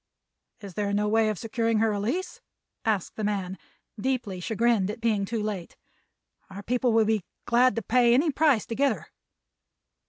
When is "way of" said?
1.07-1.37